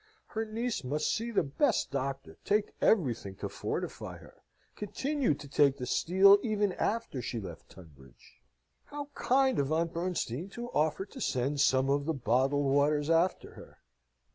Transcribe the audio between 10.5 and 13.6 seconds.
to offer to send some of the bottled waters after